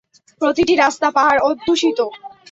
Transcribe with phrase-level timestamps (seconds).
[0.41, 1.99] প্রতিটি রাস্তা পাহাড় অধ্যুষিত।